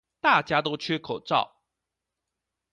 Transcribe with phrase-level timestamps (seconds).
[0.19, 1.61] 大家都缺口罩